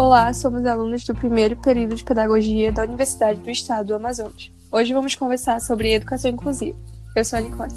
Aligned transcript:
Olá, 0.00 0.32
somos 0.32 0.64
alunos 0.64 1.04
do 1.04 1.14
primeiro 1.14 1.54
período 1.56 1.94
de 1.94 2.02
Pedagogia 2.02 2.72
da 2.72 2.84
Universidade 2.84 3.38
do 3.38 3.50
Estado 3.50 3.88
do 3.88 3.94
Amazonas. 3.94 4.50
Hoje 4.72 4.94
vamos 4.94 5.14
conversar 5.14 5.60
sobre 5.60 5.92
educação 5.92 6.30
inclusiva. 6.30 6.78
Eu 7.14 7.22
sou 7.22 7.38
a 7.38 7.42
Nicole. 7.42 7.70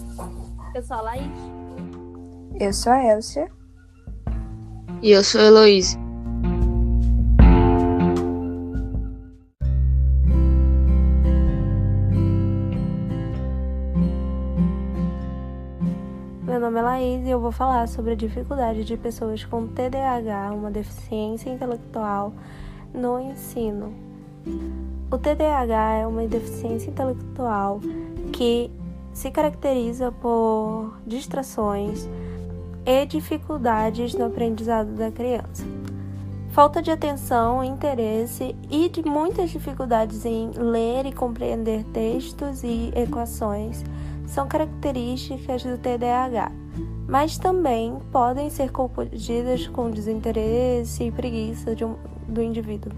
Eu 0.74 0.84
sou 0.84 0.96
a 0.96 1.02
Laís. 1.02 1.28
Eu 2.58 2.72
sou 2.72 2.94
a 2.94 3.04
Elcia. 3.04 3.52
E 5.02 5.12
eu 5.12 5.22
sou 5.22 5.42
a 5.42 5.44
Heloísa. 5.44 6.03
Meu 16.54 16.60
nome 16.60 16.78
é 16.78 16.84
Laís 16.84 17.26
e 17.26 17.32
eu 17.32 17.40
vou 17.40 17.52
falar 17.52 17.88
sobre 17.88 18.12
a 18.12 18.16
dificuldade 18.16 18.84
de 18.84 18.96
pessoas 18.96 19.44
com 19.44 19.66
TDAH, 19.66 20.52
uma 20.54 20.70
deficiência 20.70 21.50
intelectual, 21.50 22.32
no 22.94 23.20
ensino. 23.20 23.92
O 25.10 25.18
TDAH 25.18 25.94
é 25.94 26.06
uma 26.06 26.28
deficiência 26.28 26.92
intelectual 26.92 27.82
que 28.32 28.70
se 29.12 29.32
caracteriza 29.32 30.12
por 30.12 30.96
distrações 31.08 32.08
e 32.86 33.04
dificuldades 33.08 34.14
no 34.14 34.26
aprendizado 34.26 34.92
da 34.94 35.10
criança. 35.10 35.66
Falta 36.52 36.84
de 36.84 36.92
atenção, 36.92 37.64
interesse 37.64 38.56
e 38.70 38.90
de 38.90 39.02
muitas 39.02 39.50
dificuldades 39.50 40.24
em 40.24 40.52
ler 40.52 41.08
e 41.08 41.12
compreender 41.12 41.84
textos 41.86 42.64
e 42.64 42.92
equações 42.96 43.84
são 44.26 44.48
características 44.48 45.64
do 45.64 45.78
TDAH, 45.78 46.52
mas 47.08 47.38
também 47.38 47.98
podem 48.12 48.50
ser 48.50 48.72
confundidas 48.72 49.68
com 49.68 49.92
desinteresse 49.92 51.06
e 51.06 51.12
preguiça 51.12 51.72
um, 51.86 51.96
do 52.32 52.42
indivíduo. 52.42 52.92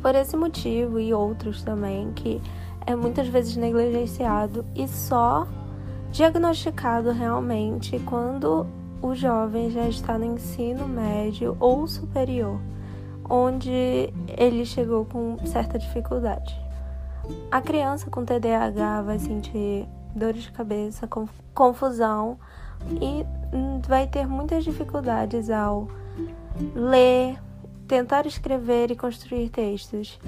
Por 0.00 0.14
esse 0.14 0.36
motivo 0.36 0.98
e 0.98 1.12
outros 1.12 1.62
também, 1.62 2.12
que 2.12 2.40
é 2.86 2.94
muitas 2.94 3.28
vezes 3.28 3.56
negligenciado 3.56 4.64
e 4.74 4.88
só 4.88 5.46
diagnosticado 6.10 7.10
realmente 7.10 7.98
quando 8.00 8.66
o 9.00 9.14
jovem 9.14 9.70
já 9.70 9.88
está 9.88 10.18
no 10.18 10.24
ensino 10.24 10.86
médio 10.86 11.56
ou 11.58 11.86
superior, 11.86 12.60
onde 13.28 14.12
ele 14.28 14.64
chegou 14.64 15.04
com 15.04 15.36
certa 15.44 15.78
dificuldade. 15.78 16.60
A 17.50 17.60
criança 17.60 18.10
com 18.10 18.24
TDAH 18.24 19.02
vai 19.02 19.18
sentir 19.18 19.88
dores 20.14 20.42
de 20.42 20.52
cabeça, 20.52 21.08
confusão 21.54 22.38
e 23.00 23.24
vai 23.86 24.06
ter 24.06 24.26
muitas 24.26 24.64
dificuldades 24.64 25.50
ao 25.50 25.88
ler, 26.74 27.38
tentar 27.86 28.26
escrever 28.26 28.90
e 28.90 28.96
construir 28.96 29.48
textos. 29.48 30.18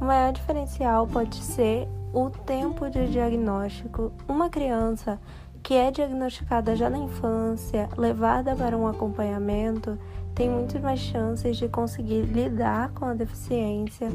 O 0.00 0.04
maior 0.04 0.32
diferencial 0.32 1.06
pode 1.06 1.36
ser 1.36 1.88
o 2.12 2.30
tempo 2.30 2.88
de 2.90 3.08
diagnóstico. 3.08 4.12
Uma 4.28 4.48
criança 4.48 5.20
que 5.62 5.74
é 5.74 5.90
diagnosticada 5.90 6.76
já 6.76 6.90
na 6.90 6.98
infância, 6.98 7.88
levada 7.96 8.54
para 8.54 8.76
um 8.76 8.86
acompanhamento, 8.86 9.98
tem 10.34 10.50
muito 10.50 10.78
mais 10.80 10.98
chances 10.98 11.56
de 11.56 11.68
conseguir 11.68 12.22
lidar 12.22 12.90
com 12.92 13.04
a 13.04 13.14
deficiência, 13.14 14.08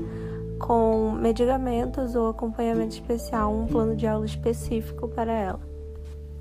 com 0.59 1.11
medicamentos 1.11 2.15
ou 2.15 2.27
acompanhamento 2.27 2.93
especial, 2.93 3.53
um 3.53 3.65
plano 3.65 3.95
de 3.95 4.05
aula 4.05 4.25
específico 4.25 5.07
para 5.07 5.31
ela. 5.31 5.59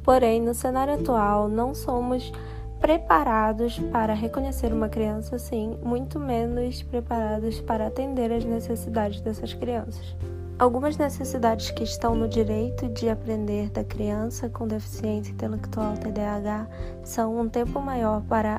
Porém, 0.03 0.41
no 0.41 0.55
cenário 0.55 0.95
atual, 0.95 1.49
não 1.49 1.75
somos 1.75 2.33
preparados 2.81 3.79
para 3.79 4.15
reconhecer 4.15 4.73
uma 4.73 4.89
criança 4.89 5.37
assim, 5.37 5.77
muito 5.83 6.19
menos 6.19 6.83
preparados 6.83 7.61
para 7.61 7.87
atender 7.87 8.33
às 8.33 8.45
necessidades 8.45 9.21
dessas 9.21 9.53
crianças. 9.53 10.17
Algumas 10.59 10.97
necessidades 10.97 11.71
que 11.71 11.85
estão 11.85 12.17
no 12.17 12.27
direito 12.29 12.89
de 12.89 13.09
aprender 13.09 13.71
da 13.71 13.85
criança 13.85 14.49
com 14.49 14.67
deficiência 14.67 15.31
intelectual 15.31 15.95
TDAH 15.95 16.67
são 17.05 17.39
um 17.39 17.49
tempo 17.49 17.81
maior 17.81 18.23
para 18.23 18.59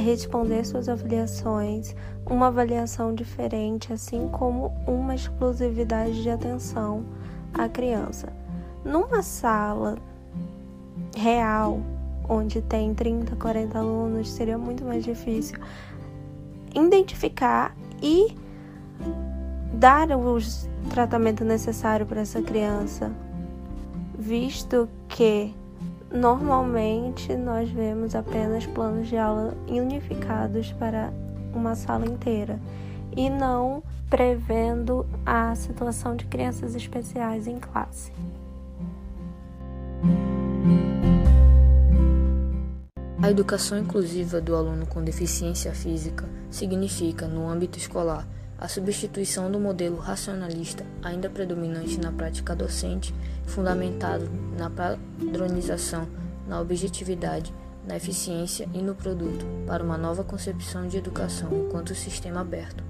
responder 0.00 0.64
suas 0.64 0.88
avaliações, 0.88 1.94
uma 2.26 2.48
avaliação 2.48 3.14
diferente, 3.14 3.92
assim 3.92 4.28
como 4.28 4.72
uma 4.86 5.14
exclusividade 5.14 6.22
de 6.22 6.30
atenção 6.30 7.04
à 7.54 7.68
criança. 7.68 8.32
Numa 8.84 9.22
sala 9.22 9.98
real, 11.16 11.80
onde 12.28 12.62
tem 12.62 12.94
30, 12.94 13.36
40 13.36 13.78
alunos, 13.78 14.30
seria 14.30 14.56
muito 14.56 14.84
mais 14.84 15.04
difícil 15.04 15.58
identificar 16.74 17.76
e 18.02 18.36
dar 19.72 20.10
o 20.10 20.38
tratamento 20.88 21.44
necessário 21.44 22.06
para 22.06 22.20
essa 22.20 22.40
criança, 22.40 23.10
visto 24.18 24.88
que 25.08 25.54
normalmente 26.12 27.34
nós 27.36 27.70
vemos 27.70 28.14
apenas 28.14 28.66
planos 28.66 29.08
de 29.08 29.16
aula 29.16 29.54
unificados 29.68 30.72
para 30.72 31.12
uma 31.54 31.74
sala 31.74 32.06
inteira 32.06 32.58
e 33.16 33.30
não 33.30 33.82
prevendo 34.08 35.06
a 35.24 35.54
situação 35.54 36.16
de 36.16 36.24
crianças 36.26 36.74
especiais 36.74 37.46
em 37.46 37.58
classe. 37.58 38.12
A 43.22 43.30
educação 43.30 43.78
inclusiva 43.78 44.40
do 44.40 44.56
aluno 44.56 44.86
com 44.86 45.04
deficiência 45.04 45.72
física 45.74 46.26
significa, 46.50 47.28
no 47.28 47.48
âmbito 47.48 47.78
escolar, 47.78 48.26
a 48.60 48.68
substituição 48.68 49.50
do 49.50 49.58
modelo 49.58 49.96
racionalista, 49.96 50.84
ainda 51.02 51.30
predominante 51.30 51.98
na 51.98 52.12
prática 52.12 52.54
docente, 52.54 53.14
fundamentado 53.46 54.28
na 54.56 54.70
padronização, 54.70 56.06
na 56.46 56.60
objetividade, 56.60 57.52
na 57.86 57.96
eficiência 57.96 58.68
e 58.74 58.78
no 58.78 58.94
produto, 58.94 59.46
para 59.66 59.82
uma 59.82 59.96
nova 59.96 60.22
concepção 60.22 60.86
de 60.86 60.98
educação 60.98 61.48
enquanto 61.66 61.94
sistema 61.94 62.42
aberto. 62.42 62.84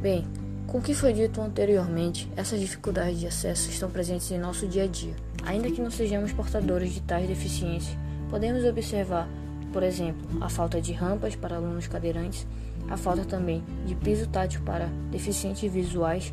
Bem, 0.00 0.26
com 0.66 0.78
o 0.78 0.82
que 0.82 0.94
foi 0.94 1.12
dito 1.12 1.40
anteriormente, 1.40 2.30
essas 2.36 2.60
dificuldades 2.60 3.18
de 3.18 3.26
acesso 3.26 3.68
estão 3.68 3.90
presentes 3.90 4.30
em 4.30 4.38
nosso 4.38 4.66
dia 4.66 4.84
a 4.84 4.86
dia. 4.86 5.16
Ainda 5.44 5.70
que 5.70 5.82
não 5.82 5.90
sejamos 5.90 6.32
portadores 6.32 6.92
de 6.92 7.00
tais 7.00 7.26
deficiências, 7.26 7.96
Podemos 8.28 8.62
observar, 8.64 9.26
por 9.72 9.82
exemplo, 9.82 10.26
a 10.42 10.48
falta 10.50 10.80
de 10.80 10.92
rampas 10.92 11.34
para 11.34 11.56
alunos 11.56 11.86
cadeirantes, 11.86 12.46
a 12.88 12.96
falta 12.96 13.24
também 13.24 13.62
de 13.86 13.94
piso 13.94 14.26
tátil 14.28 14.62
para 14.62 14.86
deficientes 15.10 15.70
visuais 15.70 16.32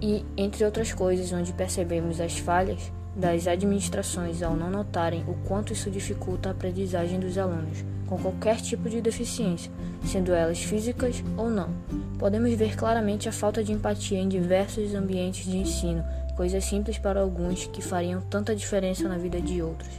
e, 0.00 0.24
entre 0.36 0.64
outras 0.64 0.92
coisas, 0.92 1.32
onde 1.32 1.52
percebemos 1.52 2.20
as 2.20 2.38
falhas 2.38 2.92
das 3.14 3.46
administrações 3.46 4.42
ao 4.42 4.56
não 4.56 4.70
notarem 4.70 5.24
o 5.28 5.34
quanto 5.46 5.72
isso 5.72 5.90
dificulta 5.90 6.48
a 6.48 6.52
aprendizagem 6.52 7.20
dos 7.20 7.36
alunos 7.36 7.84
com 8.12 8.18
qualquer 8.18 8.60
tipo 8.60 8.90
de 8.90 9.00
deficiência, 9.00 9.72
sendo 10.04 10.34
elas 10.34 10.62
físicas 10.62 11.24
ou 11.34 11.48
não. 11.48 11.70
Podemos 12.18 12.52
ver 12.52 12.76
claramente 12.76 13.26
a 13.26 13.32
falta 13.32 13.64
de 13.64 13.72
empatia 13.72 14.18
em 14.18 14.28
diversos 14.28 14.94
ambientes 14.94 15.46
de 15.46 15.56
ensino, 15.56 16.04
coisas 16.36 16.62
simples 16.62 16.98
para 16.98 17.22
alguns 17.22 17.66
que 17.68 17.80
fariam 17.80 18.20
tanta 18.20 18.54
diferença 18.54 19.08
na 19.08 19.16
vida 19.16 19.40
de 19.40 19.62
outros. 19.62 19.90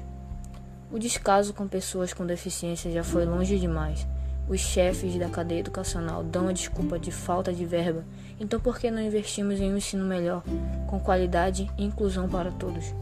O 0.91 0.99
descaso 0.99 1.55
com 1.55 1.67
pessoas 1.67 2.13
com 2.13 2.23
deficiência 2.23 2.91
já 2.91 3.03
foi 3.03 3.25
longe 3.25 3.57
demais. 3.57 4.05
Os 4.47 4.59
chefes 4.59 5.15
da 5.17 5.29
cadeia 5.29 5.61
educacional 5.61 6.23
dão 6.23 6.49
a 6.49 6.51
desculpa 6.51 6.99
de 6.99 7.11
falta 7.11 7.53
de 7.53 7.65
verba, 7.65 8.03
então 8.39 8.59
por 8.59 8.77
que 8.77 8.91
não 8.91 9.01
investimos 9.01 9.59
em 9.59 9.71
um 9.71 9.77
ensino 9.77 10.05
melhor, 10.05 10.43
com 10.87 10.99
qualidade 10.99 11.71
e 11.77 11.85
inclusão 11.85 12.27
para 12.27 12.51
todos? 12.51 12.93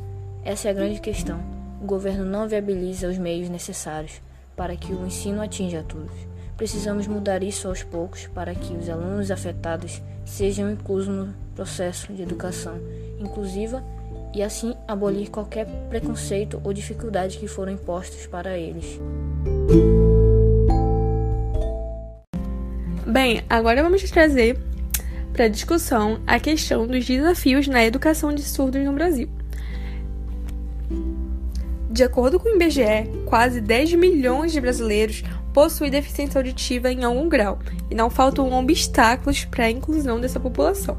Essa 0.43 0.67
é 0.67 0.71
a 0.71 0.73
grande 0.73 1.01
questão. 1.01 1.39
O 1.81 1.85
governo 1.85 2.23
não 2.23 2.47
viabiliza 2.47 3.07
os 3.07 3.17
meios 3.17 3.49
necessários 3.49 4.21
para 4.55 4.75
que 4.75 4.93
o 4.93 5.05
ensino 5.05 5.41
atinja 5.41 5.79
a 5.79 5.83
todos. 5.83 6.13
Precisamos 6.55 7.07
mudar 7.07 7.41
isso 7.41 7.67
aos 7.67 7.81
poucos 7.81 8.27
para 8.27 8.53
que 8.53 8.73
os 8.73 8.87
alunos 8.87 9.31
afetados 9.31 9.99
sejam 10.23 10.69
inclusos 10.69 11.07
no 11.07 11.33
processo 11.55 12.13
de 12.13 12.21
educação 12.21 12.79
inclusiva 13.19 13.83
e 14.33 14.41
assim 14.43 14.75
abolir 14.87 15.29
qualquer 15.29 15.65
preconceito 15.89 16.61
ou 16.63 16.71
dificuldade 16.71 17.37
que 17.37 17.47
foram 17.47 17.71
impostos 17.71 18.27
para 18.27 18.57
eles. 18.57 18.99
Bem, 23.23 23.43
agora 23.47 23.83
vamos 23.83 24.01
trazer 24.09 24.57
para 25.31 25.47
discussão 25.47 26.19
a 26.25 26.39
questão 26.39 26.87
dos 26.87 27.05
desafios 27.05 27.67
na 27.67 27.85
educação 27.85 28.33
de 28.33 28.41
surdos 28.41 28.83
no 28.83 28.93
Brasil. 28.93 29.29
De 31.91 32.03
acordo 32.03 32.39
com 32.39 32.49
o 32.49 32.55
IBGE, 32.55 33.07
quase 33.27 33.61
10 33.61 33.93
milhões 33.93 34.51
de 34.51 34.59
brasileiros 34.59 35.23
possuem 35.53 35.91
deficiência 35.91 36.39
auditiva 36.39 36.91
em 36.91 37.03
algum 37.03 37.29
grau 37.29 37.59
e 37.91 37.93
não 37.93 38.09
faltam 38.09 38.51
obstáculos 38.51 39.45
para 39.45 39.65
a 39.65 39.69
inclusão 39.69 40.19
dessa 40.19 40.39
população. 40.39 40.97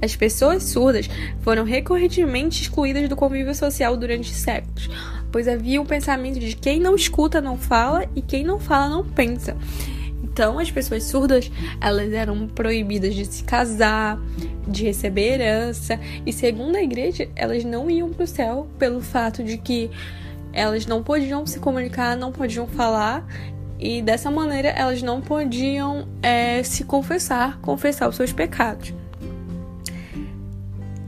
As 0.00 0.16
pessoas 0.16 0.62
surdas 0.62 1.10
foram 1.42 1.64
recorrentemente 1.64 2.62
excluídas 2.62 3.06
do 3.06 3.16
convívio 3.16 3.54
social 3.54 3.98
durante 3.98 4.32
séculos, 4.32 4.88
pois 5.30 5.46
havia 5.46 5.82
um 5.82 5.84
pensamento 5.84 6.40
de 6.40 6.56
quem 6.56 6.80
não 6.80 6.94
escuta 6.94 7.38
não 7.38 7.58
fala 7.58 8.08
e 8.16 8.22
quem 8.22 8.44
não 8.44 8.58
fala 8.58 8.88
não 8.88 9.04
pensa. 9.04 9.54
Então, 10.32 10.58
as 10.58 10.70
pessoas 10.70 11.04
surdas, 11.04 11.50
elas 11.80 12.12
eram 12.12 12.46
proibidas 12.46 13.14
de 13.14 13.24
se 13.24 13.42
casar, 13.42 14.18
de 14.66 14.84
receber 14.84 15.40
herança, 15.40 15.98
e 16.24 16.32
segundo 16.32 16.76
a 16.76 16.82
igreja, 16.82 17.28
elas 17.34 17.64
não 17.64 17.90
iam 17.90 18.10
para 18.10 18.24
o 18.24 18.26
céu 18.26 18.68
pelo 18.78 19.00
fato 19.00 19.42
de 19.42 19.58
que 19.58 19.90
elas 20.52 20.86
não 20.86 21.02
podiam 21.02 21.46
se 21.46 21.58
comunicar, 21.58 22.16
não 22.16 22.30
podiam 22.30 22.66
falar, 22.66 23.26
e 23.78 24.00
dessa 24.02 24.30
maneira 24.30 24.68
elas 24.68 25.02
não 25.02 25.20
podiam 25.20 26.06
é, 26.22 26.62
se 26.62 26.84
confessar, 26.84 27.58
confessar 27.60 28.08
os 28.08 28.16
seus 28.16 28.32
pecados. 28.32 28.94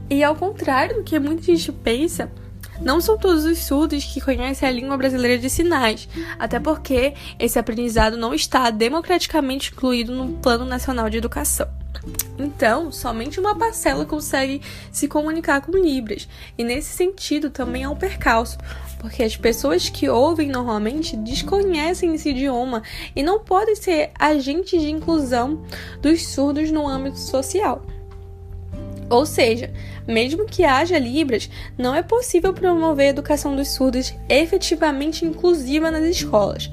E 0.09 0.23
ao 0.23 0.35
contrário 0.35 0.97
do 0.97 1.03
que 1.03 1.17
muita 1.17 1.43
gente 1.43 1.71
pensa, 1.71 2.29
não 2.81 2.99
são 2.99 3.17
todos 3.17 3.45
os 3.45 3.59
surdos 3.59 4.03
que 4.03 4.21
conhecem 4.21 4.67
a 4.67 4.71
língua 4.71 4.97
brasileira 4.97 5.37
de 5.37 5.49
sinais, 5.49 6.07
até 6.37 6.59
porque 6.59 7.13
esse 7.39 7.59
aprendizado 7.59 8.17
não 8.17 8.33
está 8.33 8.69
democraticamente 8.69 9.71
incluído 9.71 10.13
no 10.13 10.33
Plano 10.33 10.65
Nacional 10.65 11.09
de 11.09 11.17
Educação. 11.17 11.67
Então, 12.37 12.91
somente 12.91 13.39
uma 13.39 13.55
parcela 13.55 14.05
consegue 14.05 14.61
se 14.91 15.07
comunicar 15.07 15.61
com 15.61 15.71
Libras, 15.71 16.27
e 16.57 16.63
nesse 16.63 16.95
sentido 16.95 17.49
também 17.49 17.83
há 17.83 17.89
um 17.89 17.95
percalço, 17.95 18.57
porque 18.99 19.23
as 19.23 19.37
pessoas 19.37 19.89
que 19.89 20.09
ouvem 20.09 20.49
normalmente 20.49 21.15
desconhecem 21.15 22.13
esse 22.15 22.29
idioma 22.29 22.83
e 23.15 23.21
não 23.21 23.39
podem 23.39 23.75
ser 23.75 24.11
agentes 24.17 24.81
de 24.81 24.89
inclusão 24.89 25.63
dos 26.01 26.27
surdos 26.27 26.71
no 26.71 26.87
âmbito 26.87 27.19
social. 27.19 27.85
Ou 29.13 29.27
seja, 29.27 29.71
mesmo 30.07 30.47
que 30.47 30.63
haja 30.63 30.97
Libras, 30.97 31.47
não 31.77 31.93
é 31.93 32.01
possível 32.01 32.51
promover 32.51 33.05
a 33.05 33.09
educação 33.11 33.55
dos 33.55 33.67
surdos 33.67 34.11
efetivamente 34.27 35.23
inclusiva 35.23 35.91
nas 35.91 36.03
escolas, 36.03 36.71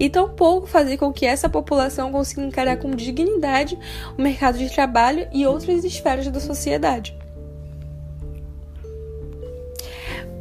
e 0.00 0.08
tampouco 0.08 0.66
fazer 0.66 0.96
com 0.96 1.12
que 1.12 1.26
essa 1.26 1.50
população 1.50 2.10
consiga 2.10 2.40
encarar 2.40 2.78
com 2.78 2.92
dignidade 2.92 3.78
o 4.16 4.22
mercado 4.22 4.56
de 4.56 4.70
trabalho 4.70 5.28
e 5.34 5.44
outras 5.44 5.84
esferas 5.84 6.26
da 6.28 6.40
sociedade. 6.40 7.14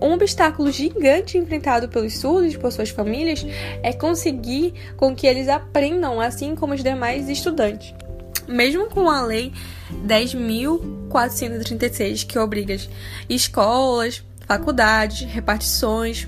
Um 0.01 0.13
obstáculo 0.13 0.71
gigante 0.71 1.37
enfrentado 1.37 1.89
pelos 1.89 2.17
surdos 2.17 2.53
e 2.53 2.57
por 2.57 2.71
suas 2.71 2.91
famílias 2.91 3.45
é 3.83 3.91
conseguir 3.91 4.73
com 4.95 5.13
que 5.13 5.27
eles 5.27 5.49
aprendam 5.49 6.21
assim 6.21 6.55
como 6.55 6.73
os 6.73 6.81
demais 6.81 7.27
estudantes. 7.27 7.93
Mesmo 8.47 8.89
com 8.89 9.09
a 9.09 9.21
lei 9.21 9.51
10.436, 11.11 12.25
que 12.25 12.39
obriga 12.39 12.75
escolas, 13.29 14.23
faculdades, 14.47 15.21
repartições 15.21 16.27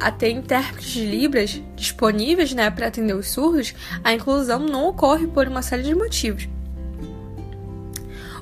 a 0.00 0.10
ter 0.10 0.30
intérpretes 0.30 0.92
de 0.92 1.04
Libras 1.04 1.62
disponíveis 1.76 2.54
né, 2.54 2.70
para 2.70 2.86
atender 2.86 3.14
os 3.14 3.28
surdos, 3.28 3.74
a 4.02 4.12
inclusão 4.14 4.60
não 4.60 4.88
ocorre 4.88 5.26
por 5.26 5.46
uma 5.46 5.60
série 5.60 5.82
de 5.82 5.94
motivos. 5.94 6.48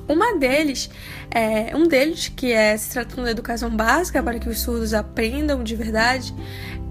Uma 0.07 0.37
deles, 0.37 0.89
é, 1.29 1.75
um 1.75 1.87
deles, 1.87 2.31
que 2.35 2.51
é 2.51 2.75
se 2.77 2.91
tratando 2.91 3.25
da 3.25 3.31
educação 3.31 3.69
básica 3.69 4.23
para 4.23 4.39
que 4.39 4.49
os 4.49 4.59
surdos 4.59 4.93
aprendam 4.93 5.63
de 5.63 5.75
verdade, 5.75 6.33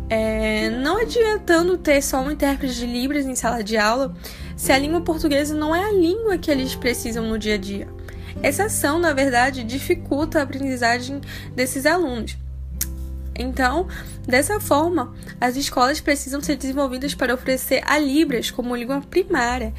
é, 0.09 0.71
não 0.71 0.99
adiantando 0.99 1.77
ter 1.77 2.01
só 2.03 2.21
um 2.21 2.31
intérprete 2.31 2.75
de 2.75 2.87
Libras 2.87 3.27
em 3.27 3.35
sala 3.35 3.65
de 3.65 3.77
aula 3.77 4.15
se 4.57 4.71
a 4.71 4.79
língua 4.79 5.01
portuguesa 5.01 5.55
não 5.55 5.75
é 5.75 5.85
a 5.85 5.93
língua 5.93 6.39
que 6.39 6.51
eles 6.51 6.75
precisam 6.75 7.27
no 7.27 7.39
dia 7.39 7.55
a 7.55 7.59
dia. 7.59 7.98
Essa 8.43 8.65
ação, 8.65 8.99
na 8.99 9.13
verdade, 9.13 9.65
dificulta 9.65 10.39
a 10.39 10.43
aprendizagem 10.43 11.21
desses 11.55 11.87
alunos. 11.87 12.37
Então, 13.39 13.87
dessa 14.27 14.59
forma, 14.59 15.15
as 15.41 15.57
escolas 15.57 16.01
precisam 16.01 16.41
ser 16.41 16.57
desenvolvidas 16.57 17.15
para 17.15 17.33
oferecer 17.35 17.83
a 17.87 17.99
Libras 17.99 18.51
como 18.51 18.75
língua 18.75 19.01
primária 19.01 19.73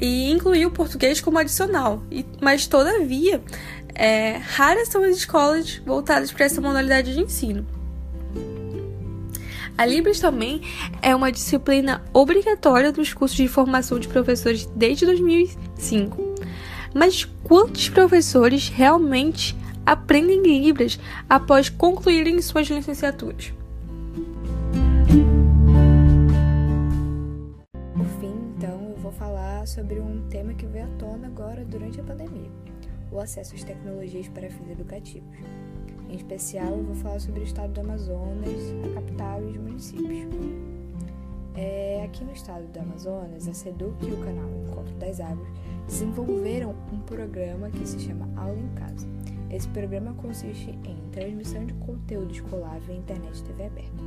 e 0.00 0.30
incluir 0.30 0.66
o 0.66 0.70
português 0.70 1.20
como 1.20 1.38
adicional. 1.38 2.02
Mas, 2.40 2.66
todavia, 2.66 3.42
é, 3.94 4.38
raras 4.38 4.88
são 4.88 5.02
as 5.02 5.16
escolas 5.16 5.76
voltadas 5.84 6.32
para 6.32 6.46
essa 6.46 6.60
modalidade 6.60 7.12
de 7.12 7.20
ensino. 7.20 7.66
A 9.76 9.84
Libras 9.84 10.18
também 10.18 10.62
é 11.02 11.14
uma 11.14 11.30
disciplina 11.30 12.02
obrigatória 12.14 12.92
nos 12.92 13.12
cursos 13.12 13.36
de 13.36 13.46
formação 13.46 13.98
de 13.98 14.08
professores 14.08 14.66
desde 14.74 15.04
2005. 15.04 16.25
Mas 16.96 17.26
quantos 17.44 17.90
professores 17.90 18.70
realmente 18.70 19.54
aprendem 19.84 20.40
Libras 20.40 20.98
após 21.28 21.68
concluírem 21.68 22.40
suas 22.40 22.68
licenciaturas? 22.68 23.52
Por 27.94 28.06
fim, 28.18 28.32
então, 28.56 28.88
eu 28.88 28.96
vou 28.96 29.12
falar 29.12 29.66
sobre 29.66 30.00
um 30.00 30.26
tema 30.30 30.54
que 30.54 30.64
veio 30.64 30.86
à 30.86 30.88
tona 30.98 31.26
agora 31.26 31.66
durante 31.66 32.00
a 32.00 32.02
pandemia: 32.02 32.50
o 33.12 33.20
acesso 33.20 33.54
às 33.54 33.62
tecnologias 33.62 34.26
para 34.28 34.48
fins 34.48 34.70
educativos. 34.70 35.36
Em 36.08 36.16
especial, 36.16 36.78
eu 36.78 36.82
vou 36.82 36.94
falar 36.94 37.20
sobre 37.20 37.40
o 37.40 37.44
estado 37.44 37.74
do 37.74 37.80
Amazonas, 37.80 38.74
a 38.90 38.94
capital 38.94 39.42
e 39.42 39.50
os 39.50 39.56
municípios. 39.58 40.34
É, 41.54 42.02
aqui 42.06 42.24
no 42.24 42.32
estado 42.32 42.66
do 42.72 42.80
Amazonas, 42.80 43.46
a 43.46 43.52
SEDUC 43.52 44.06
e 44.06 44.12
o 44.12 44.16
canal 44.18 44.48
Encontro 44.66 44.94
das 44.94 45.20
Águas 45.20 45.48
desenvolveram 45.86 46.74
um 46.92 46.98
programa 47.00 47.70
que 47.70 47.86
se 47.86 47.98
chama 48.00 48.28
Aula 48.36 48.58
em 48.58 48.68
Casa. 48.74 49.06
Esse 49.50 49.68
programa 49.68 50.12
consiste 50.14 50.70
em 50.84 50.96
transmissão 51.12 51.64
de 51.64 51.72
conteúdo 51.74 52.32
escolar 52.32 52.80
via 52.80 52.96
internet 52.96 53.38
e 53.38 53.42
TV 53.44 53.66
aberta. 53.66 54.02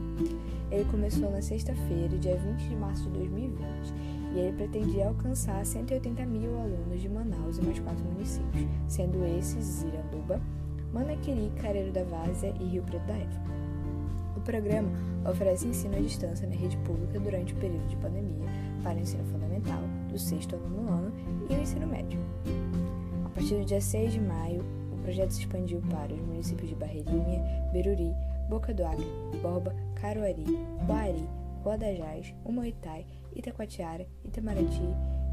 Ele 0.69 0.85
começou 0.91 1.31
na 1.31 1.41
sexta-feira, 1.41 2.17
dia 2.17 2.35
20 2.35 2.67
de 2.67 2.75
março 2.75 3.03
de 3.03 3.19
2020, 3.19 3.93
e 4.35 4.39
ele 4.39 4.57
pretendia 4.57 5.07
alcançar 5.07 5.65
180 5.65 6.25
mil 6.25 6.59
alunos 6.59 7.01
de 7.01 7.07
Manaus 7.07 7.57
e 7.57 7.61
mais 7.61 7.79
quatro 7.79 8.03
municípios, 8.03 8.67
sendo 8.87 9.25
esses 9.25 9.63
Ziranduba, 9.63 10.41
Manaquiri, 10.93 11.51
Careiro 11.61 11.91
da 11.91 12.03
Várzea 12.03 12.53
e 12.59 12.65
Rio 12.65 12.83
Preto 12.83 13.07
da 13.07 13.13
Eva. 13.13 13.41
O 14.35 14.41
programa 14.41 14.89
oferece 15.29 15.67
ensino 15.67 15.95
à 15.95 15.99
distância 15.99 16.47
na 16.47 16.55
rede 16.55 16.77
pública 16.77 17.19
durante 17.19 17.53
o 17.53 17.57
período 17.57 17.87
de 17.87 17.95
pandemia 17.95 18.45
para 18.83 18.97
o 18.97 19.01
ensino 19.01 19.23
fundamental, 19.25 19.81
do 20.09 20.19
sexto 20.19 20.55
ao 20.55 20.61
nono 20.61 20.89
ano, 20.89 21.13
e 21.49 21.53
o 21.53 21.61
ensino 21.61 21.87
médio. 21.87 22.19
A 23.25 23.29
partir 23.29 23.55
do 23.55 23.65
dia 23.65 23.81
6 23.81 24.13
de 24.13 24.19
maio, 24.19 24.63
o 24.91 24.97
projeto 25.01 25.31
se 25.31 25.41
expandiu 25.41 25.81
para 25.89 26.13
os 26.13 26.19
municípios 26.19 26.69
de 26.69 26.75
Barreirinha, 26.75 27.69
Beruri, 27.71 28.13
Boca 28.49 28.73
do 28.73 28.85
Acre, 28.85 29.05
Borba, 29.41 29.75
Caruari, 29.95 30.43
Boari, 30.85 31.27
Guadajás, 31.63 32.33
Humoitai, 32.43 33.05
Itacoatiara, 33.35 34.07
Itamaraty, 34.25 34.81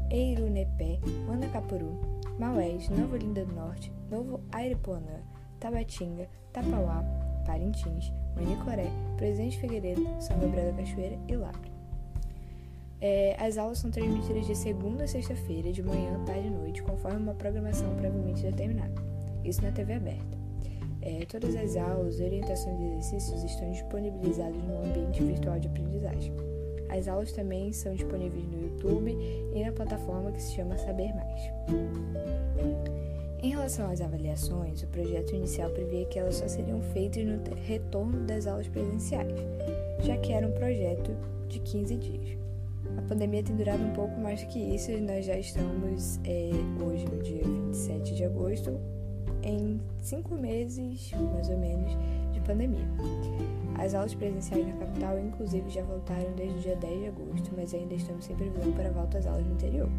Eirunepé, 0.09 0.99
Manacapuru, 1.27 1.99
Maués, 2.39 2.89
Novo 2.89 3.15
Olinda 3.15 3.43
do 3.43 3.53
Norte, 3.53 3.91
Novo 4.09 4.39
Airipuanã, 4.51 5.21
Tabatinga, 5.59 6.29
Tapauá, 6.53 7.03
Parintins, 7.45 8.13
Manicoré, 8.35 8.89
Presidente 9.17 9.57
Figueiredo, 9.59 10.05
São 10.19 10.39
Gabriel 10.39 10.71
da 10.71 10.77
Cachoeira 10.77 11.17
e 11.27 11.35
Lapre. 11.35 11.76
É, 12.99 13.35
as 13.39 13.57
aulas 13.57 13.77
são 13.77 13.91
transmitidas 13.91 14.47
de 14.47 14.55
segunda 14.55 15.03
a 15.03 15.07
sexta-feira, 15.07 15.71
de 15.71 15.83
manhã, 15.83 16.23
tarde 16.25 16.47
e 16.47 16.49
noite, 16.49 16.81
conforme 16.81 17.17
uma 17.17 17.35
programação 17.35 17.95
previamente 17.95 18.41
determinada. 18.41 18.93
Isso 19.43 19.61
na 19.61 19.71
TV 19.71 19.93
aberta. 19.93 20.37
É, 21.01 21.25
todas 21.25 21.55
as 21.55 21.75
aulas, 21.77 22.19
orientações 22.19 22.79
e 22.79 22.85
exercícios 22.85 23.43
estão 23.43 23.71
disponibilizados 23.71 24.61
no 24.63 24.83
ambiente 24.83 25.23
virtual 25.23 25.59
de 25.59 25.67
aprendizagem. 25.67 26.33
As 26.89 27.07
aulas 27.07 27.31
também 27.31 27.71
são 27.71 27.93
disponíveis 27.93 28.45
no 28.47 28.63
YouTube 28.63 29.15
e 29.53 29.63
na 29.63 29.71
plataforma 29.71 30.31
que 30.31 30.41
se 30.41 30.53
chama 30.53 30.77
Saber 30.77 31.13
Mais. 31.13 31.41
Em 33.43 33.49
relação 33.49 33.89
às 33.91 34.01
avaliações, 34.01 34.81
o 34.81 34.87
projeto 34.87 35.35
inicial 35.35 35.69
previa 35.69 36.05
que 36.05 36.17
elas 36.17 36.35
só 36.35 36.47
seriam 36.47 36.81
feitas 36.81 37.23
no 37.25 37.39
retorno 37.55 38.25
das 38.25 38.47
aulas 38.47 38.67
presenciais, 38.67 39.31
já 40.01 40.17
que 40.17 40.33
era 40.33 40.47
um 40.47 40.51
projeto 40.51 41.15
de 41.47 41.59
15 41.59 41.95
dias. 41.97 42.46
Pandemia 43.07 43.41
tem 43.41 43.55
durado 43.55 43.81
um 43.81 43.93
pouco 43.93 44.19
mais 44.19 44.43
que 44.43 44.59
isso 44.59 44.91
e 44.91 44.99
nós 44.99 45.25
já 45.25 45.37
estamos 45.37 46.19
é, 46.25 46.51
hoje, 46.83 47.05
no 47.05 47.23
dia 47.23 47.41
27 47.41 48.15
de 48.15 48.25
agosto, 48.25 48.77
em 49.43 49.79
cinco 50.01 50.35
meses, 50.35 51.11
mais 51.33 51.49
ou 51.49 51.57
menos, 51.57 51.91
de 52.33 52.39
pandemia. 52.41 52.85
As 53.77 53.93
aulas 53.93 54.13
presenciais 54.13 54.67
na 54.67 54.73
capital, 54.73 55.17
inclusive, 55.19 55.69
já 55.69 55.83
voltaram 55.83 56.33
desde 56.35 56.57
o 56.57 56.61
dia 56.61 56.75
10 56.75 56.99
de 56.99 57.07
agosto, 57.07 57.51
mas 57.55 57.73
ainda 57.73 57.95
estamos 57.95 58.25
sem 58.25 58.35
previsão 58.35 58.73
para 58.73 58.89
a 58.89 58.91
volta 58.91 59.19
às 59.19 59.25
aulas 59.25 59.45
no 59.45 59.53
interior. 59.53 59.89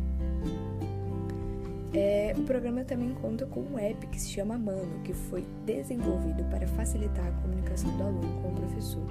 É, 1.95 2.35
o 2.37 2.43
programa 2.43 2.85
também 2.85 3.15
conta 3.15 3.47
com 3.47 3.61
um 3.61 3.79
app 3.79 4.07
que 4.09 4.21
se 4.21 4.29
chama 4.29 4.59
Mano, 4.59 5.00
que 5.03 5.15
foi 5.15 5.47
desenvolvido 5.65 6.45
para 6.50 6.67
facilitar 6.67 7.27
a 7.27 7.33
comunicação 7.41 7.91
do 7.97 8.03
aluno 8.03 8.43
com 8.43 8.49
o 8.49 8.55
professor, 8.55 9.07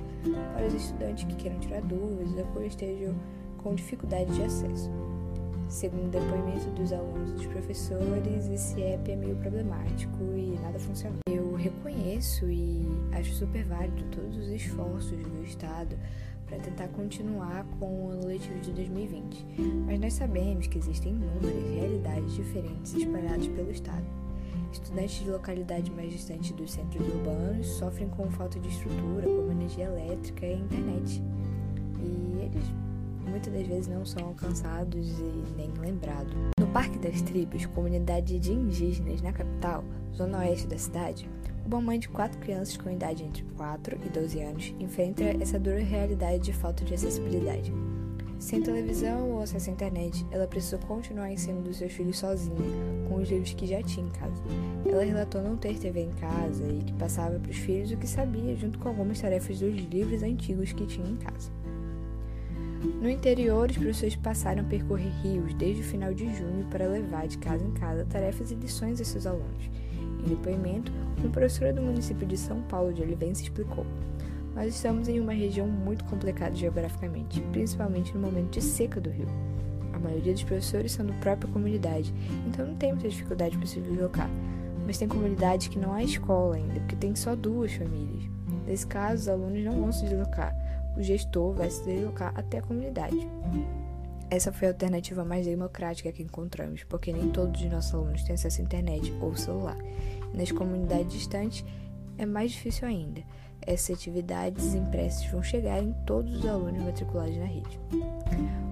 para 0.54 0.68
os 0.68 0.74
estudantes 0.76 1.24
que 1.24 1.36
queiram 1.36 1.60
tirar 1.60 1.82
dúvidas 1.82 2.46
ou 2.56 2.64
estejam 2.64 3.16
com 3.68 3.76
dificuldade 3.76 4.34
de 4.34 4.44
acesso. 4.44 4.90
Segundo 5.68 6.10
depoimento 6.10 6.70
dos 6.70 6.94
alunos 6.94 7.32
e 7.32 7.34
dos 7.34 7.46
professores, 7.48 8.48
esse 8.48 8.82
app 8.82 9.12
é 9.12 9.16
meio 9.18 9.36
problemático 9.36 10.24
e 10.38 10.58
nada 10.62 10.80
funciona. 10.80 11.18
Eu 11.30 11.54
reconheço 11.56 12.50
e 12.50 12.88
acho 13.12 13.34
super 13.34 13.66
válido 13.66 14.02
todos 14.16 14.38
os 14.38 14.48
esforços 14.48 15.18
do 15.18 15.44
Estado 15.44 16.00
para 16.46 16.60
tentar 16.60 16.88
continuar 16.90 17.66
com 17.78 18.06
o 18.06 18.12
ano 18.12 18.28
letivo 18.28 18.58
de 18.62 18.72
2020, 18.72 19.46
mas 19.86 20.00
nós 20.00 20.14
sabemos 20.14 20.68
que 20.68 20.78
existem 20.78 21.12
inúmeras 21.12 21.76
realidades 21.76 22.36
diferentes 22.36 22.94
espalhadas 22.94 23.48
pelo 23.48 23.70
estado. 23.70 24.06
Estudantes 24.72 25.26
de 25.26 25.30
localidades 25.30 25.94
mais 25.94 26.14
distantes 26.14 26.52
dos 26.52 26.72
centros 26.72 27.06
urbanos 27.06 27.68
sofrem 27.68 28.08
com 28.08 28.32
falta 28.32 28.58
de 28.62 28.70
estrutura, 28.70 29.26
como 29.26 29.52
energia 29.52 29.86
elétrica 29.86 30.46
e 30.46 30.54
internet. 30.54 31.22
E 32.00 32.40
eles 32.46 32.87
muitas 33.28 33.54
das 33.54 33.68
vezes 33.68 33.88
não 33.88 34.06
são 34.06 34.28
alcançados 34.28 35.20
e 35.20 35.54
nem 35.56 35.72
lembrados. 35.80 36.34
No 36.60 36.68
Parque 36.68 36.98
das 36.98 37.22
Tribos, 37.22 37.66
comunidade 37.68 38.40
de 38.40 38.52
indígenas 38.52 39.22
na 39.22 39.32
capital, 39.32 39.84
zona 40.16 40.40
oeste 40.40 40.68
da 40.68 40.78
cidade, 40.78 41.30
uma 41.66 41.82
mãe 41.82 42.00
de 42.00 42.08
quatro 42.08 42.40
crianças 42.40 42.78
com 42.78 42.90
idade 42.90 43.24
entre 43.24 43.44
4 43.58 44.00
e 44.06 44.10
12 44.10 44.40
anos 44.42 44.76
enfrenta 44.80 45.24
essa 45.24 45.60
dura 45.60 45.80
realidade 45.80 46.40
de 46.40 46.54
falta 46.54 46.86
de 46.86 46.94
acessibilidade. 46.94 47.74
Sem 48.40 48.62
televisão 48.62 49.32
ou 49.32 49.42
acesso 49.42 49.70
à 49.70 49.74
internet, 49.74 50.26
ela 50.32 50.48
precisou 50.48 50.80
continuar 50.80 51.32
ensinando 51.32 51.74
seus 51.74 51.92
filhos 51.92 52.20
sozinha, 52.20 52.56
com 53.10 53.16
os 53.16 53.30
livros 53.30 53.54
que 53.54 53.66
já 53.66 53.82
tinha 53.82 54.06
em 54.06 54.12
casa. 54.12 54.42
Ela 54.86 55.04
relatou 55.04 55.42
não 55.42 55.58
ter 55.58 55.78
TV 55.78 56.02
em 56.02 56.12
casa 56.12 56.64
e 56.64 56.84
que 56.84 56.94
passava 56.94 57.40
para 57.40 57.52
os 57.52 57.58
filhos 57.58 57.92
o 57.92 57.98
que 57.98 58.08
sabia, 58.08 58.56
junto 58.56 58.78
com 58.78 58.90
algumas 58.90 59.20
tarefas 59.20 59.60
dos 59.60 59.76
livros 59.76 60.22
antigos 60.22 60.72
que 60.72 60.86
tinha 60.86 61.10
em 61.10 61.18
casa. 61.18 61.52
No 63.02 63.10
interior, 63.10 63.70
os 63.70 63.78
professores 63.78 64.16
passaram 64.16 64.62
a 64.62 64.66
percorrer 64.66 65.12
rios 65.22 65.54
desde 65.54 65.82
o 65.82 65.86
final 65.86 66.14
de 66.14 66.26
junho 66.34 66.66
para 66.72 66.88
levar 66.88 67.28
de 67.28 67.38
casa 67.38 67.64
em 67.64 67.72
casa 67.72 68.06
tarefas 68.06 68.50
e 68.50 68.56
lições 68.56 69.02
a 69.02 69.06
seus 69.06 69.28
alunos. 69.28 69.70
Em 70.26 70.30
depoimento, 70.30 70.92
uma 71.18 71.30
professora 71.30 71.74
do 71.74 71.82
município 71.82 72.26
de 72.26 72.38
São 72.38 72.62
Paulo 72.64 72.94
de 72.94 73.02
Olivença 73.02 73.44
explicou: 73.44 73.86
Nós 74.56 74.74
estamos 74.74 75.08
em 75.08 75.20
uma 75.20 75.34
região 75.34 75.68
muito 75.68 76.06
complicada 76.06 76.56
geograficamente, 76.56 77.42
principalmente 77.52 78.14
no 78.14 78.22
momento 78.22 78.52
de 78.52 78.62
seca 78.62 79.00
do 79.00 79.10
rio. 79.10 79.28
A 79.94 80.00
maioria 80.00 80.34
dos 80.34 80.44
professores 80.44 80.92
são 80.92 81.06
da 81.06 81.14
própria 81.16 81.52
comunidade, 81.52 82.14
então 82.48 82.66
não 82.66 82.76
tem 82.76 82.94
muita 82.94 83.10
dificuldade 83.10 83.58
para 83.58 83.68
se 83.68 83.80
deslocar. 83.80 84.30
Mas 84.86 84.98
tem 84.98 85.08
comunidades 85.08 85.68
que 85.68 85.78
não 85.78 85.94
há 85.94 86.04
escola 86.04 86.56
ainda, 86.56 86.80
porque 86.80 86.96
tem 86.96 87.16
só 87.16 87.36
duas 87.36 87.74
famílias. 87.74 88.24
Nesse 88.66 88.88
caso, 88.88 89.24
os 89.24 89.28
alunos 89.28 89.64
não 89.64 89.82
vão 89.82 89.92
se 89.92 90.06
deslocar, 90.06 90.56
o 90.98 91.04
gestor 91.04 91.54
vai 91.54 91.70
se 91.70 91.84
deslocar 91.86 92.34
até 92.36 92.58
a 92.58 92.62
comunidade. 92.62 93.30
Essa 94.30 94.52
foi 94.52 94.68
a 94.68 94.72
alternativa 94.72 95.24
mais 95.24 95.46
democrática 95.46 96.12
que 96.12 96.24
encontramos, 96.24 96.84
porque 96.84 97.14
nem 97.14 97.30
todos 97.30 97.62
os 97.62 97.70
nossos 97.70 97.94
alunos 97.94 98.24
têm 98.24 98.36
acesso 98.36 98.60
à 98.60 98.64
internet 98.64 99.14
ou 99.22 99.36
celular. 99.36 99.78
Nas 100.34 100.52
comunidades 100.52 101.14
distantes 101.14 101.64
é 102.18 102.26
mais 102.26 102.52
difícil 102.52 102.88
ainda. 102.88 103.24
Essas 103.62 103.98
atividades 103.98 104.74
impressas 104.74 105.26
vão 105.28 105.42
chegar 105.42 105.82
em 105.82 105.94
todos 106.06 106.40
os 106.40 106.46
alunos 106.46 106.84
matriculados 106.84 107.38
na 107.38 107.46
rede. 107.46 107.80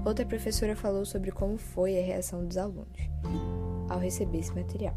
Outra 0.04 0.26
professora 0.26 0.76
falou 0.76 1.06
sobre 1.06 1.32
como 1.32 1.58
foi 1.58 1.98
a 1.98 2.04
reação 2.04 2.46
dos 2.46 2.58
alunos 2.58 3.00
ao 3.90 4.00
receber 4.00 4.40
esse 4.40 4.54
material. 4.54 4.96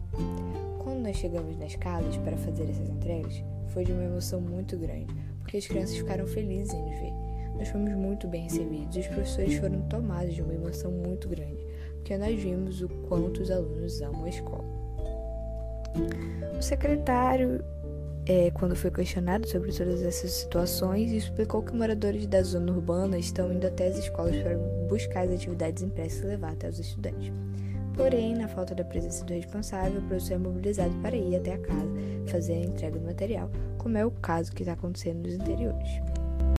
Quando 0.82 1.00
nós 1.00 1.16
chegamos 1.16 1.56
nas 1.56 1.76
casas 1.76 2.16
para 2.18 2.36
fazer 2.36 2.68
essas 2.68 2.88
entregas, 2.88 3.42
foi 3.68 3.84
de 3.84 3.92
uma 3.92 4.04
emoção 4.04 4.40
muito 4.40 4.76
grande, 4.76 5.14
porque 5.48 5.56
as 5.56 5.66
crianças 5.66 5.96
ficaram 5.96 6.26
felizes 6.26 6.74
em 6.74 6.82
nos 6.82 7.00
ver. 7.00 7.12
Nós 7.56 7.68
fomos 7.68 7.90
muito 7.94 8.28
bem 8.28 8.42
recebidos 8.42 8.94
e 8.94 9.00
os 9.00 9.06
professores 9.06 9.54
foram 9.54 9.80
tomados 9.88 10.34
de 10.34 10.42
uma 10.42 10.52
emoção 10.52 10.92
muito 10.92 11.26
grande, 11.26 11.66
porque 11.94 12.18
nós 12.18 12.38
vimos 12.38 12.82
o 12.82 12.88
quanto 13.08 13.40
os 13.40 13.50
alunos 13.50 14.02
amam 14.02 14.24
a 14.24 14.28
escola. 14.28 14.64
O 16.56 16.62
secretário, 16.62 17.64
é, 18.26 18.50
quando 18.50 18.76
foi 18.76 18.90
questionado 18.90 19.48
sobre 19.48 19.72
todas 19.72 20.02
essas 20.02 20.32
situações, 20.32 21.10
explicou 21.10 21.62
que 21.62 21.74
moradores 21.74 22.26
da 22.26 22.42
zona 22.42 22.70
urbana 22.70 23.18
estão 23.18 23.50
indo 23.50 23.66
até 23.66 23.86
as 23.86 23.96
escolas 23.96 24.36
para 24.36 24.54
buscar 24.86 25.22
as 25.22 25.32
atividades 25.32 25.82
impressas 25.82 26.22
e 26.22 26.26
levar 26.26 26.52
até 26.52 26.68
os 26.68 26.78
estudantes. 26.78 27.32
Porém, 27.98 28.32
na 28.32 28.46
falta 28.46 28.76
da 28.76 28.84
presença 28.84 29.24
do 29.24 29.34
responsável, 29.34 30.00
o 30.00 30.04
professor 30.04 30.34
é 30.34 30.38
mobilizado 30.38 30.94
para 31.02 31.16
ir 31.16 31.34
até 31.34 31.54
a 31.54 31.58
casa 31.58 31.90
fazer 32.28 32.52
a 32.52 32.60
entrega 32.60 32.96
do 32.96 33.04
material, 33.04 33.50
como 33.76 33.98
é 33.98 34.06
o 34.06 34.10
caso 34.12 34.52
que 34.52 34.62
está 34.62 34.74
acontecendo 34.74 35.24
nos 35.24 35.34
interiores. 35.34 35.88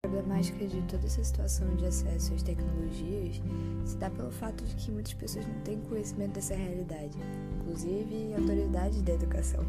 A 0.04 0.08
problemática 0.08 0.66
de 0.66 0.82
toda 0.82 1.06
essa 1.06 1.24
situação 1.24 1.74
de 1.76 1.86
acesso 1.86 2.34
às 2.34 2.42
tecnologias 2.42 3.40
se 3.86 3.96
dá 3.96 4.10
pelo 4.10 4.30
fato 4.30 4.62
de 4.64 4.74
que 4.74 4.90
muitas 4.90 5.14
pessoas 5.14 5.46
não 5.46 5.58
têm 5.60 5.80
conhecimento 5.80 6.32
dessa 6.32 6.54
realidade, 6.54 7.16
inclusive 7.58 8.34
autoridades 8.34 9.00
da 9.00 9.14
educação. 9.14 9.64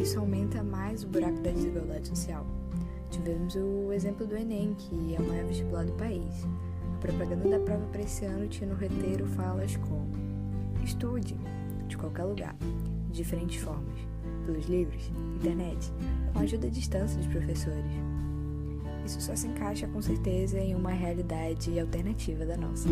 Isso 0.00 0.18
aumenta 0.18 0.62
mais 0.62 1.04
o 1.04 1.08
buraco 1.08 1.40
da 1.42 1.50
desigualdade 1.50 2.08
social. 2.08 2.46
Tivemos 3.10 3.54
o 3.54 3.92
exemplo 3.92 4.26
do 4.26 4.34
Enem, 4.34 4.74
que 4.78 5.14
é 5.14 5.20
o 5.20 5.28
maior 5.28 5.44
vestibular 5.44 5.84
do 5.84 5.92
país. 5.92 6.46
A 6.94 6.98
propaganda 7.00 7.50
da 7.50 7.60
prova 7.60 7.86
para 7.88 8.00
esse 8.00 8.24
ano 8.24 8.48
tinha 8.48 8.70
no 8.72 8.80
roteiro 8.80 9.26
falas 9.26 9.76
como 9.76 10.09
Estude 10.90 11.36
de 11.86 11.96
qualquer 11.96 12.24
lugar, 12.24 12.56
de 13.10 13.12
diferentes 13.12 13.62
formas, 13.62 13.96
pelos 14.44 14.66
livros, 14.66 15.08
internet, 15.36 15.92
com 16.32 16.40
a 16.40 16.42
ajuda 16.42 16.66
à 16.66 16.70
distância 16.70 17.16
dos 17.16 17.28
professores. 17.28 17.92
Isso 19.06 19.20
só 19.20 19.36
se 19.36 19.46
encaixa 19.46 19.86
com 19.86 20.02
certeza 20.02 20.58
em 20.58 20.74
uma 20.74 20.90
realidade 20.90 21.78
alternativa 21.78 22.44
da 22.44 22.56
nossa. 22.56 22.88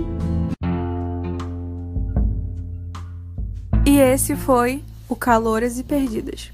E 3.85 3.99
esse 3.99 4.37
foi 4.37 4.81
o 5.09 5.17
Caloras 5.17 5.81
e 5.81 5.83
Perdidas. 5.83 6.53